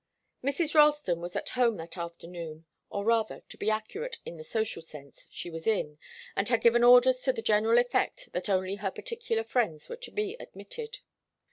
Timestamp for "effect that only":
7.77-8.77